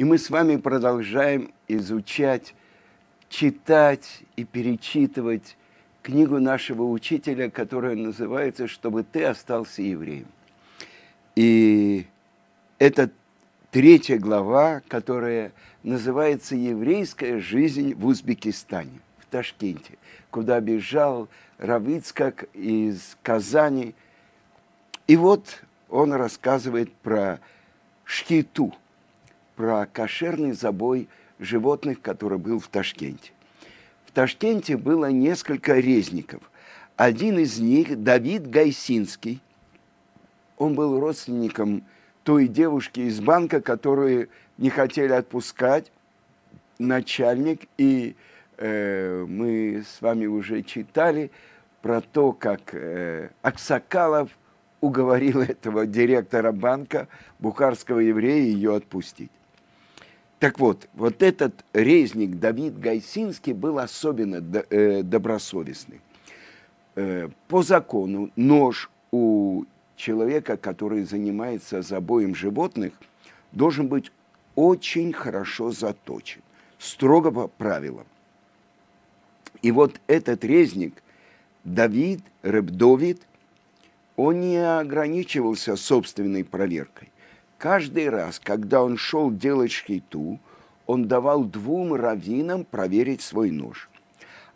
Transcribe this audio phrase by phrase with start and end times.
[0.00, 2.54] И мы с вами продолжаем изучать,
[3.28, 5.58] читать и перечитывать
[6.00, 10.28] книгу нашего учителя, которая называется «Чтобы ты остался евреем».
[11.36, 12.06] И
[12.78, 13.10] это
[13.70, 15.52] третья глава, которая
[15.82, 19.98] называется «Еврейская жизнь в Узбекистане», в Ташкенте,
[20.30, 21.28] куда бежал
[21.58, 23.94] Равицкак из Казани.
[25.06, 27.38] И вот он рассказывает про
[28.06, 28.74] шкиту,
[29.60, 31.06] про кошерный забой
[31.38, 33.32] животных, который был в Ташкенте.
[34.06, 36.40] В Ташкенте было несколько резников.
[36.96, 39.42] Один из них, Давид Гайсинский,
[40.56, 41.84] он был родственником
[42.22, 45.92] той девушки из банка, которую не хотели отпускать,
[46.78, 48.16] начальник, и
[48.56, 51.30] э, мы с вами уже читали
[51.82, 54.30] про то, как э, Аксакалов
[54.80, 57.08] уговорил этого директора банка,
[57.38, 59.30] бухарского еврея, ее отпустить.
[60.40, 66.00] Так вот, вот этот резник Давид Гайсинский был особенно э, добросовестный.
[66.96, 69.64] Э, по закону нож у
[69.96, 72.94] человека, который занимается забоем животных,
[73.52, 74.10] должен быть
[74.54, 76.40] очень хорошо заточен,
[76.78, 78.06] строго по правилам.
[79.60, 81.02] И вот этот резник,
[81.64, 83.20] Давид, Ребдовид,
[84.16, 87.10] он не ограничивался собственной проверкой.
[87.60, 90.40] Каждый раз, когда он шел делать шхиту,
[90.86, 93.90] он давал двум раввинам проверить свой нож.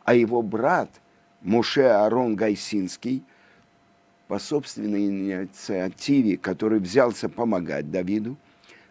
[0.05, 0.89] А его брат,
[1.43, 3.23] Муше Арон Гайсинский,
[4.27, 8.39] по собственной инициативе, который взялся помогать Давиду,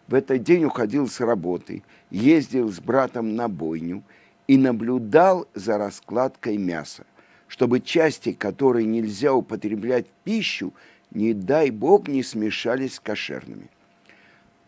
[0.06, 4.04] в этот день уходил с работы, ездил с братом на бойню
[4.46, 7.04] и наблюдал за раскладкой мяса,
[7.48, 10.72] чтобы части, которые нельзя употреблять в пищу,
[11.10, 13.70] не дай бог, не смешались с кошерными.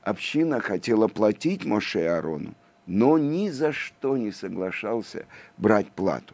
[0.06, 2.54] Община хотела платить Моше и Аарону,
[2.86, 5.26] но ни за что не соглашался
[5.56, 6.32] брать плату.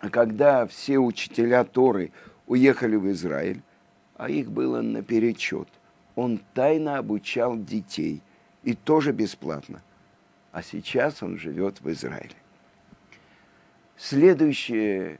[0.00, 2.12] А когда все учителя Торы
[2.46, 3.62] уехали в Израиль,
[4.18, 5.68] а их было наперечет,
[6.14, 8.22] он тайно обучал детей,
[8.64, 9.80] и тоже бесплатно.
[10.52, 12.36] А сейчас он живет в Израиле.
[13.96, 15.16] Следующий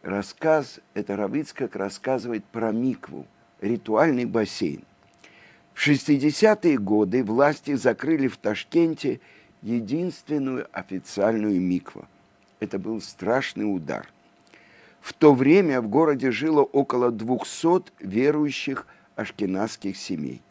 [0.00, 3.26] рассказ, это Равицкак рассказывает про микву,
[3.60, 4.87] ритуальный бассейн.
[5.78, 9.20] В 60-е годы власти закрыли в Ташкенте
[9.62, 12.08] единственную официальную микву.
[12.58, 14.12] Это был страшный удар.
[15.00, 20.42] В то время в городе жило около 200 верующих ашкенадских семей.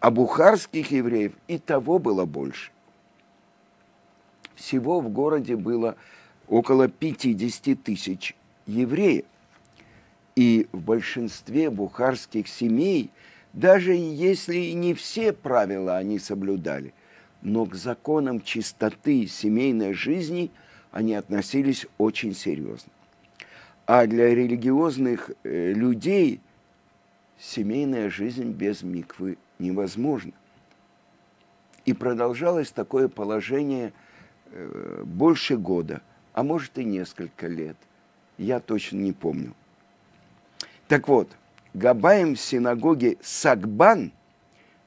[0.00, 2.70] А бухарских евреев и того было больше.
[4.54, 5.96] Всего в городе было
[6.48, 8.34] около 50 тысяч
[8.64, 9.26] евреев.
[10.34, 13.10] И в большинстве бухарских семей,
[13.56, 16.92] даже если и не все правила они соблюдали,
[17.40, 20.50] но к законам чистоты семейной жизни
[20.92, 22.92] они относились очень серьезно.
[23.86, 26.40] А для религиозных э, людей
[27.38, 30.32] семейная жизнь без миквы невозможна.
[31.86, 33.94] И продолжалось такое положение
[34.50, 36.02] э, больше года,
[36.34, 37.78] а может и несколько лет.
[38.36, 39.54] Я точно не помню.
[40.88, 41.30] Так вот,
[41.76, 44.10] Габаем в синагоге Сагбан,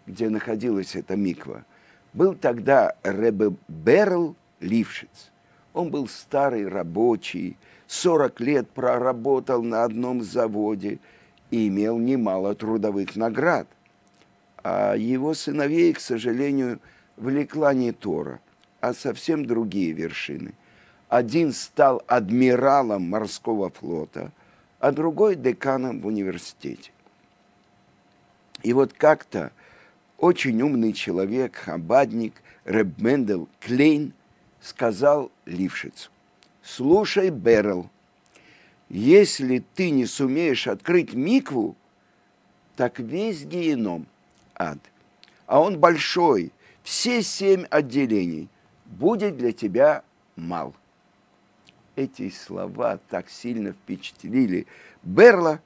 [0.07, 1.63] где находилась эта миква,
[2.13, 5.29] был тогда Ребе Берл Лившиц.
[5.75, 10.97] Он был старый рабочий, 40 лет проработал на одном заводе
[11.51, 13.67] и имел немало трудовых наград.
[14.63, 16.79] А его сыновей, к сожалению,
[17.17, 18.39] влекла не Тора,
[18.81, 20.53] а совсем другие вершины.
[21.07, 24.31] Один стал адмиралом морского флота,
[24.79, 26.91] а другой деканом в университете.
[28.63, 29.51] И вот как-то
[30.17, 34.13] очень умный человек, хабадник Реб Мендел Клейн
[34.61, 36.09] сказал Лившицу,
[36.61, 37.89] слушай, Берл,
[38.89, 41.75] если ты не сумеешь открыть микву,
[42.75, 44.07] так весь геном
[44.55, 44.79] ад,
[45.45, 46.51] а он большой,
[46.83, 48.49] все семь отделений,
[48.85, 50.03] будет для тебя
[50.35, 50.73] мал.
[51.99, 54.67] Эти слова так сильно впечатлили
[55.03, 55.59] Берла,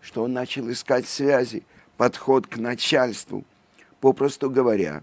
[0.00, 1.62] что он начал искать связи,
[1.98, 3.44] подход к начальству.
[4.00, 5.02] Попросту говоря,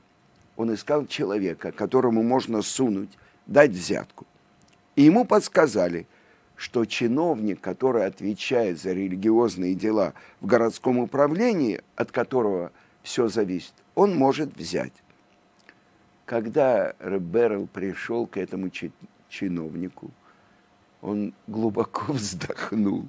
[0.57, 3.11] он искал человека, которому можно сунуть,
[3.45, 4.25] дать взятку.
[4.95, 6.07] И ему подсказали,
[6.55, 12.71] что чиновник, который отвечает за религиозные дела в городском управлении, от которого
[13.03, 14.93] все зависит, он может взять.
[16.25, 18.71] Когда Реберл пришел к этому
[19.29, 20.09] чиновнику,
[21.01, 23.07] он глубоко вздохнул.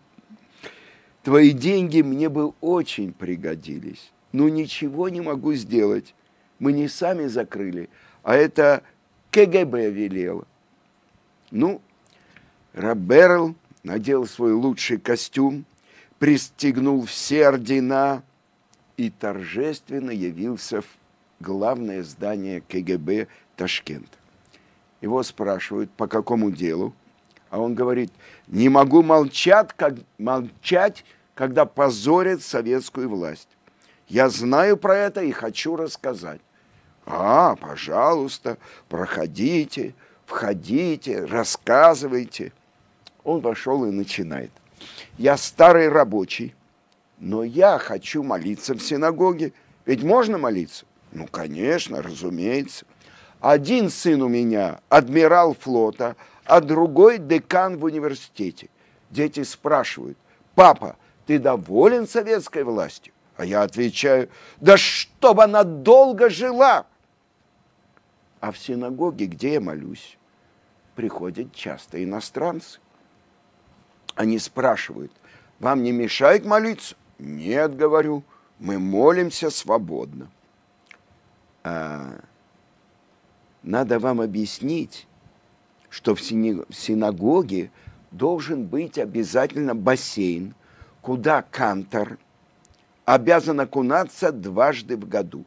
[1.23, 6.15] Твои деньги мне бы очень пригодились, но ничего не могу сделать.
[6.59, 7.89] Мы не сами закрыли,
[8.23, 8.83] а это
[9.31, 10.47] КГБ велело.
[11.51, 11.81] Ну,
[12.73, 15.65] Раберл надел свой лучший костюм,
[16.19, 18.23] пристегнул все ордена
[18.97, 20.87] и торжественно явился в
[21.41, 24.19] главное здание КГБ Ташкента.
[25.01, 26.95] Его спрашивают, по какому делу,
[27.51, 28.13] а он говорит,
[28.47, 31.05] не могу молчать, как, молчать,
[31.35, 33.49] когда позорят советскую власть.
[34.09, 36.41] Я знаю про это и хочу рассказать.
[37.07, 38.57] А, пожалуйста,
[38.89, 39.95] проходите,
[40.27, 42.53] входите, рассказывайте.
[43.25, 44.51] Он вошел и начинает.
[45.19, 46.55] Я старый рабочий,
[47.19, 49.53] но я хочу молиться в синагоге.
[49.87, 50.87] Ведь можно молиться?
[51.13, 52.87] Ну, конечно, разумеется.
[53.41, 56.17] Один сын у меня адмирал флота,
[56.51, 58.71] а другой декан в университете.
[59.09, 60.19] Дети спрашивают,
[60.57, 63.13] папа, ты доволен советской властью?
[63.37, 64.29] А я отвечаю,
[64.61, 66.87] да чтобы она долго жила.
[68.41, 70.19] А в синагоге, где я молюсь,
[70.97, 72.81] приходят часто иностранцы.
[74.17, 75.13] Они спрашивают,
[75.61, 76.97] вам не мешает молиться?
[77.21, 78.25] Нет, говорю,
[78.59, 80.29] мы молимся свободно.
[81.63, 82.19] А,
[83.63, 85.07] надо вам объяснить,
[85.91, 87.71] что в синагоге
[88.11, 90.55] должен быть обязательно бассейн,
[91.03, 92.19] куда кантор
[93.05, 95.45] обязан окунаться дважды в году,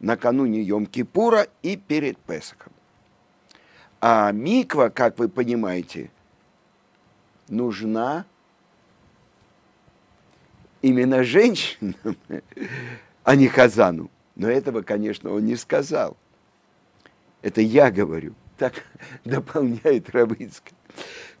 [0.00, 2.72] накануне Йом-Кипура и перед Песохом.
[4.00, 6.10] А миква, как вы понимаете,
[7.48, 8.26] нужна
[10.82, 11.96] именно женщинам,
[13.24, 14.10] а не Хазану.
[14.34, 16.16] Но этого, конечно, он не сказал.
[17.40, 18.34] Это я говорю.
[18.56, 18.74] Так
[19.24, 20.76] дополняет Равицкий.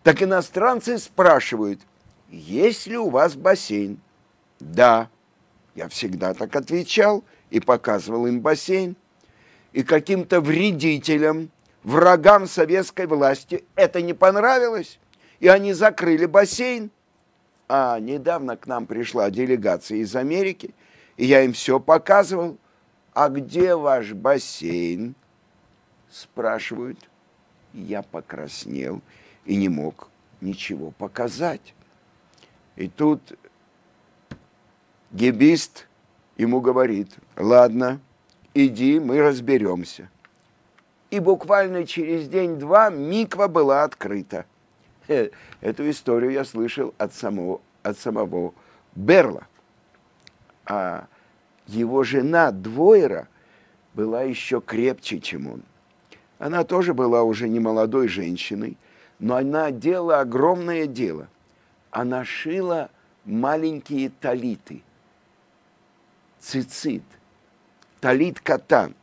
[0.02, 1.80] Так иностранцы спрашивают,
[2.30, 4.00] есть ли у вас бассейн?
[4.60, 5.08] Да.
[5.74, 8.96] Я всегда так отвечал и показывал им бассейн.
[9.72, 11.50] И каким-то вредителям,
[11.82, 14.98] врагам советской власти это не понравилось,
[15.38, 16.90] и они закрыли бассейн.
[17.68, 20.74] А недавно к нам пришла делегация из Америки,
[21.16, 22.58] и я им все показывал–
[23.16, 25.14] а где ваш бассейн?
[26.16, 26.98] Спрашивают.
[27.74, 29.02] Я покраснел
[29.44, 30.08] и не мог
[30.40, 31.74] ничего показать.
[32.74, 33.20] И тут
[35.12, 35.86] гибист
[36.38, 38.00] ему говорит, ладно,
[38.54, 40.08] иди, мы разберемся.
[41.10, 44.46] И буквально через день-два миква была открыта.
[45.06, 48.54] Эту историю я слышал от самого, от самого
[48.94, 49.46] Берла.
[50.64, 51.08] А
[51.66, 53.28] его жена Двойра
[53.92, 55.62] была еще крепче, чем он.
[56.38, 58.76] Она тоже была уже не молодой женщиной,
[59.18, 61.28] но она делала огромное дело.
[61.90, 62.90] Она шила
[63.24, 64.82] маленькие талиты,
[66.38, 67.02] цицит,
[68.00, 68.94] талит катан,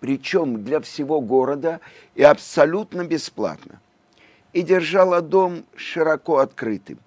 [0.00, 1.80] причем для всего города
[2.14, 3.80] и абсолютно бесплатно.
[4.52, 6.98] И держала дом широко открытым.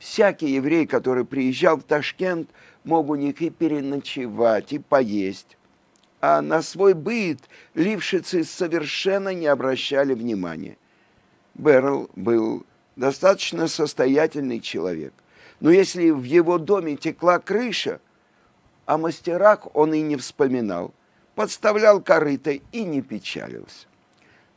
[0.00, 2.50] Всякий еврей, который приезжал в Ташкент–
[2.84, 5.56] мог у них и переночевать, и поесть.
[6.20, 7.38] А на свой быт
[7.74, 10.76] лившицы совершенно не обращали внимания.
[11.54, 15.12] Берл был достаточно состоятельный человек.
[15.60, 18.00] Но если в его доме текла крыша,
[18.86, 20.92] о мастерах он и не вспоминал,
[21.34, 23.86] подставлял корыто и не печалился.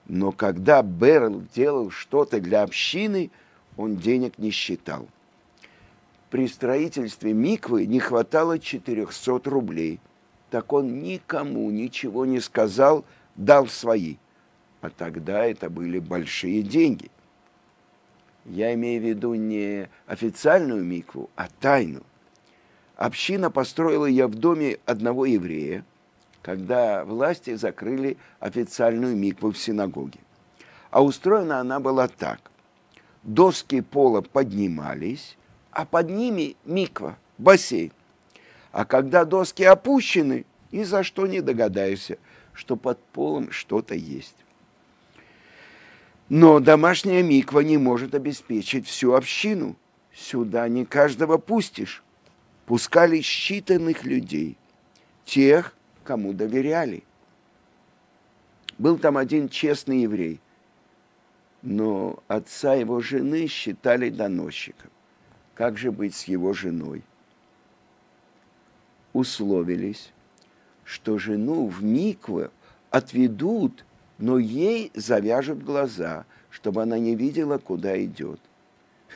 [0.06, 3.32] Но когда Берл делал что-то для общины,
[3.78, 5.08] он денег не считал
[6.34, 10.00] при строительстве миквы не хватало 400 рублей.
[10.54, 14.18] Так он никому ничего не сказал, дал свои.
[14.82, 17.10] А тогда это были большие деньги.
[18.46, 22.04] Я имею в виду не официальную микву, а тайну.
[22.98, 25.84] Община построила ее в доме одного еврея,
[26.44, 30.20] когда власти закрыли официальную микву в синагоге.
[30.92, 32.52] А устроена она была так.
[33.24, 35.36] Доски пола поднимались,
[35.72, 37.92] а под ними миква, бассейн.
[38.74, 42.18] А когда доски опущены, ни за что не догадаешься,
[42.54, 44.36] что под полом что-то есть.
[46.28, 49.76] Но домашняя миква не может обеспечить всю общину.
[50.12, 52.04] Сюда не каждого пустишь.
[52.66, 54.58] Пускали считанных людей,
[55.24, 57.04] тех, кому доверяли.
[58.80, 60.40] Был там один честный еврей,
[61.62, 64.90] но отца его жены считали доносчиком.
[65.54, 67.04] Как же быть с его женой?
[69.14, 70.12] Условились,
[70.84, 72.50] что жену в микве
[72.90, 73.86] отведут,
[74.18, 78.40] но ей завяжут глаза, чтобы она не видела, куда идет.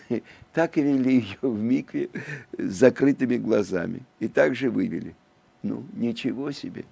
[0.54, 2.10] Так и вели ее в микве
[2.58, 4.02] с закрытыми глазами.
[4.20, 5.14] И так же вывели.
[5.62, 6.86] Ну, ничего себе.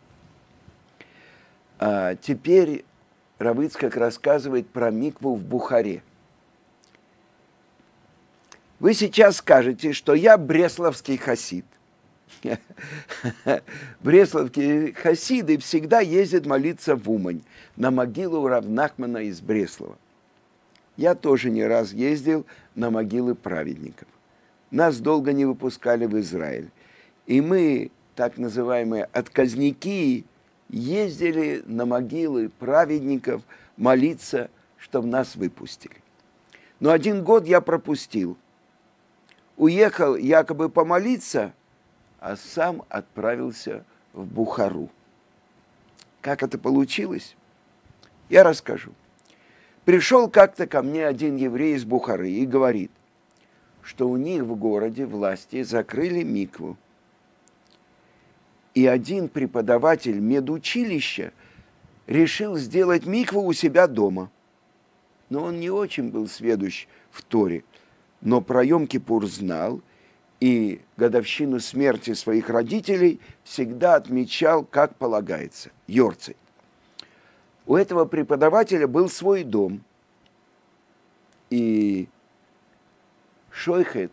[1.79, 2.85] А теперь
[3.39, 6.03] Равыцкак рассказывает про микву в Бухаре.
[8.79, 11.65] Вы сейчас скажете, что я бресловский хасид.
[14.01, 17.41] Бресловские хасиды всегда ездят молиться в Умань,
[17.75, 19.97] на могилу Равнахмана из Бреслова.
[20.97, 24.07] Я тоже не раз ездил на могилы праведников.
[24.71, 26.69] Нас долго не выпускали в Израиль.
[27.27, 30.25] И мы, так называемые отказники,
[30.69, 33.41] ездили на могилы праведников
[33.77, 35.95] молиться, чтобы нас выпустили.
[36.79, 38.37] Но один год я пропустил.
[39.57, 41.53] Уехал якобы помолиться,
[42.25, 44.89] а сам отправился в Бухару.
[46.21, 47.35] Как это получилось?
[48.29, 48.93] Я расскажу.
[49.83, 52.89] Пришел как-то ко мне один еврей из Бухары и говорит,
[53.83, 56.77] что у них в городе власти закрыли микву.
[58.73, 61.31] И один преподаватель медучилища
[62.07, 64.31] решил сделать микву у себя дома.
[65.29, 67.63] Но он не очень был сведущ в Торе,
[68.21, 69.83] но про Йом-Кипур знал
[70.39, 76.35] и годовщину смерти своих родителей всегда отмечал, как полагается, Йорцей.
[77.65, 79.81] У этого преподавателя был свой дом.
[81.49, 82.07] И
[83.51, 84.11] Шойхет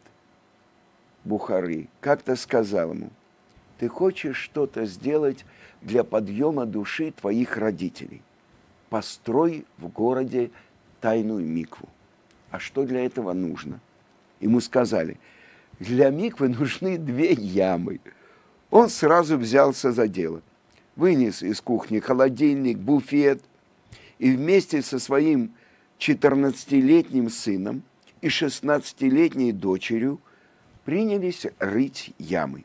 [1.25, 3.11] Бухары как-то сказал ему,
[3.79, 5.45] ты хочешь что-то сделать
[5.81, 8.23] для подъема души твоих родителей.
[8.89, 10.51] Построй в городе
[11.01, 11.89] тайную микву.
[12.51, 13.81] А что для этого нужно?
[14.41, 15.19] Ему сказали,
[15.83, 18.01] для миквы нужны две ямы.
[18.71, 20.43] Он сразу взялся за дело–
[20.97, 23.43] вынес из кухни холодильник, буфет
[24.19, 25.53] и вместе со своим
[25.99, 27.83] 14-летним сыном
[28.21, 30.21] и 16-летней дочерью
[30.85, 32.65] принялись рыть ямы.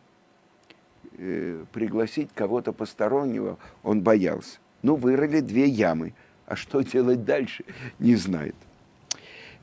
[1.17, 4.59] Э, пригласить кого-то постороннего он боялся.
[4.83, 6.13] Ну, вырыли две ямы,
[6.45, 7.65] а что делать дальше,
[8.00, 8.55] не знает.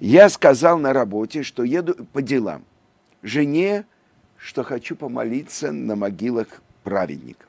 [0.01, 2.65] Я сказал на работе, что еду по делам.
[3.25, 3.85] Жене,
[4.37, 7.49] что хочу помолиться на могилах праведников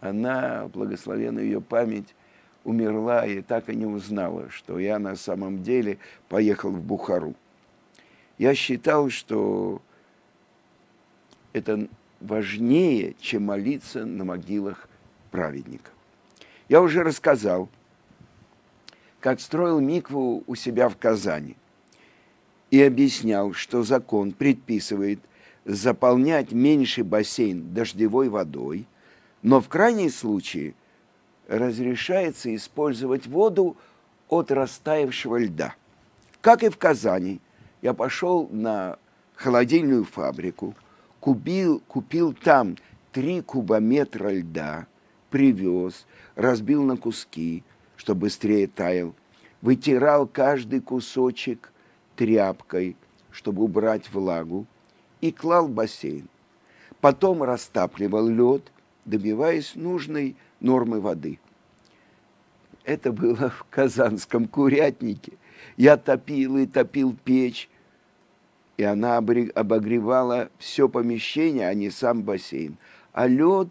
[0.00, 2.14] она, благословена ее память,
[2.64, 7.34] умерла и так и не узнала, что я на самом деле поехал в Бухару.
[8.36, 9.82] Я считал, что
[11.52, 11.88] это
[12.20, 14.88] важнее, чем молиться на могилах
[15.30, 15.92] праведников.
[16.68, 17.68] Я уже рассказал,
[19.20, 21.56] как строил микву у себя в Казани
[22.70, 25.20] и объяснял, что закон предписывает
[25.64, 28.86] заполнять меньший бассейн дождевой водой–
[29.42, 30.74] но в крайнем случае
[31.46, 33.76] разрешается использовать воду
[34.28, 35.74] от растаявшего льда.
[36.40, 37.40] Как и в Казани,
[37.82, 38.98] я пошел на
[39.34, 40.74] холодильную фабрику,
[41.20, 42.76] купил, купил там
[43.12, 44.86] три кубометра льда,
[45.30, 47.62] привез, разбил на куски,
[47.96, 49.14] чтобы быстрее таял,
[49.62, 51.72] вытирал каждый кусочек
[52.18, 52.96] тряпкой,
[53.30, 54.66] чтобы убрать влагу,
[55.22, 56.28] и клал в бассейн.
[57.00, 58.72] Потом растапливал лед–
[59.08, 61.40] добиваясь нужной нормы воды.
[62.84, 65.32] Это было в Казанском курятнике.
[65.76, 67.68] Я топил и топил печь,
[68.76, 72.76] и она обогревала все помещение, а не сам бассейн.
[73.12, 73.68] А лед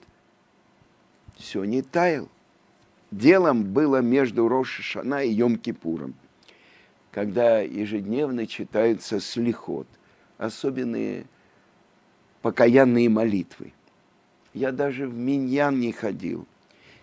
[1.35, 2.27] все не таял.
[3.11, 6.13] Делом было между Рошашана и Йом-Кипуром,
[7.17, 9.87] когда ежедневно читаются слихот,
[10.37, 11.25] особенные
[12.43, 13.73] покаянные молитвы.
[14.53, 16.45] Я даже в Миньян не ходил.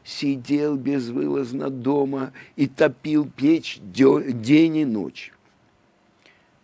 [0.05, 5.33] Сидел безвылазно дома и топил печь день и ночь.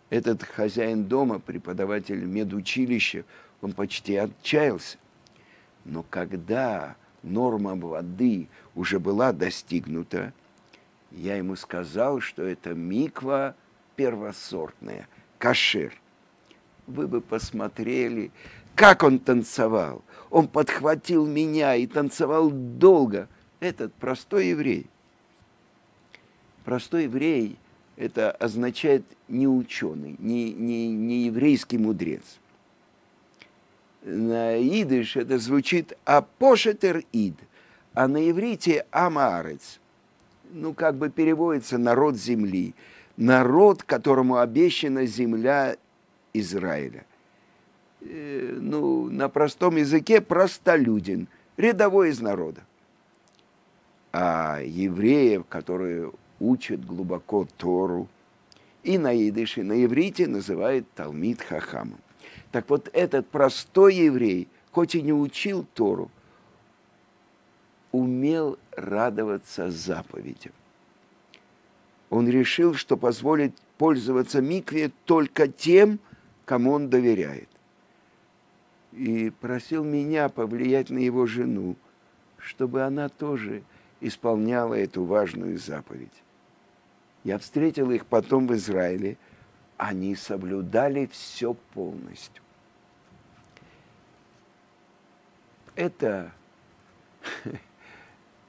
[0.09, 3.25] Этот хозяин дома, преподаватель медучилища,
[3.61, 4.97] он почти отчаялся.
[5.83, 10.31] Но когда норма воды уже была достигнута,
[11.11, 13.55] я ему сказал, что это миква
[13.95, 15.93] первосортная, кашер.
[16.87, 18.31] Вы бы посмотрели,
[18.75, 20.03] как он танцевал.
[20.29, 23.27] Он подхватил меня и танцевал долго.
[23.59, 24.87] Этот простой еврей.
[26.63, 27.57] Простой еврей–
[27.95, 32.39] это означает не ученый, не, не, не еврейский мудрец.
[34.03, 37.35] На идыш это звучит «апошетер ид»,
[37.93, 39.80] а на иврите «амаарец».
[40.53, 42.73] Ну, как бы переводится «народ земли»,
[43.15, 45.77] народ, которому обещана земля
[46.33, 47.05] Израиля.
[48.01, 52.61] Э, ну, на простом языке простолюдин, рядовой из народа.
[54.11, 58.09] А евреев, которые учат глубоко Тору,
[58.83, 61.99] и на идыше, на иврите называют Талмит Хахамом.
[62.51, 66.09] Так вот этот простой еврей, хоть и не учил Тору,
[67.91, 70.53] умел радоваться заповедям.
[72.09, 75.99] Он решил, что позволит пользоваться микве только тем,
[76.45, 77.49] кому он доверяет.
[78.91, 81.75] И просил меня повлиять на его жену,
[82.37, 83.63] чтобы она тоже
[84.01, 86.23] исполняла эту важную заповедь.
[87.23, 89.17] Я встретил их потом в Израиле.
[89.77, 92.43] Они соблюдали все полностью.
[95.75, 96.31] Это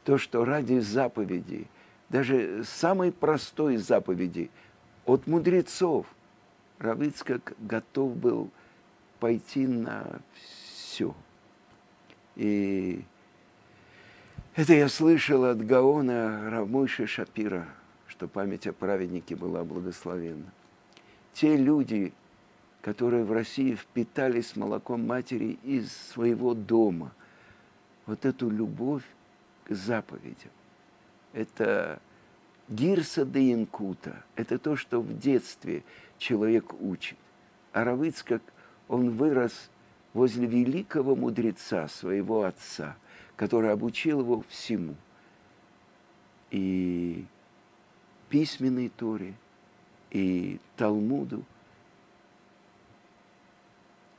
[0.05, 1.67] то, что ради заповеди,
[2.09, 4.51] даже самой простой заповеди
[5.07, 6.07] от мудрецов,
[6.79, 8.51] Равицкак готов был
[9.21, 11.15] пойти на все.
[12.35, 13.05] И
[14.55, 17.69] это я слышал от Гаона Рамойши Шапира,
[18.07, 20.53] что память о праведнике была благословенна.
[21.33, 22.13] Те люди,
[22.83, 27.13] которые в России впитались молоком матери из своего дома,
[28.07, 29.05] вот эту любовь
[29.65, 30.51] к заповедям,
[31.33, 32.01] это
[32.69, 35.85] гирса де инкута, это то, что в детстве
[36.19, 37.19] человек учит.
[37.73, 38.43] А Равыцкак,
[38.89, 39.71] он вырос
[40.13, 42.97] возле великого мудреца, своего отца–
[43.43, 44.95] который обучил его всему.
[46.53, 47.25] И
[48.29, 49.35] письменной Торе,
[50.13, 51.43] и Талмуду.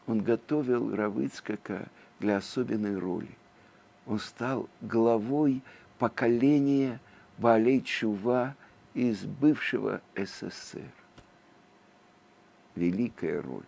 [0.07, 1.87] Он готовил Равыцкака
[2.19, 3.29] для особенной роли.
[4.05, 5.61] Он стал главой
[5.97, 6.99] поколения
[7.37, 8.55] Балей Чува
[8.93, 10.91] из бывшего СССР.
[12.75, 13.63] Великая роль.